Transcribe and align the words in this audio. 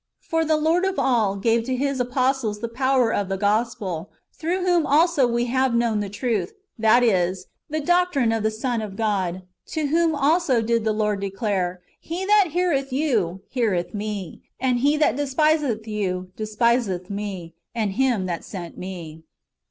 For 0.19 0.43
the 0.43 0.57
Lord 0.57 0.83
of 0.83 0.97
all 0.97 1.35
gave 1.35 1.63
to 1.65 1.75
His 1.75 1.99
apostles 1.99 2.57
the 2.59 2.67
power 2.67 3.13
of 3.13 3.29
the 3.29 3.37
gospel, 3.37 4.09
through 4.33 4.65
whom 4.65 4.83
also 4.87 5.27
we 5.27 5.45
have 5.45 5.75
known 5.75 5.99
the 5.99 6.09
truth, 6.09 6.53
that 6.79 7.03
is, 7.03 7.45
the 7.69 7.81
doctrine 7.81 8.31
of 8.31 8.41
the 8.41 8.49
Son 8.49 8.81
of 8.81 8.95
God; 8.95 9.43
to 9.67 9.85
whom 9.89 10.15
also 10.15 10.59
did 10.63 10.85
the 10.85 10.91
Lord 10.91 11.19
declare: 11.21 11.81
^'He 12.03 12.25
that 12.25 12.47
heareth 12.49 12.91
you, 12.91 13.41
heareth 13.47 13.93
me; 13.93 14.41
and 14.59 14.79
he 14.79 14.97
that 14.97 15.15
despiseth 15.15 15.87
you, 15.87 16.31
despiseth 16.35 17.11
me, 17.11 17.53
and 17.75 17.91
Him 17.91 18.25
that 18.25 18.43
sent 18.43 18.79
me." 18.79 19.21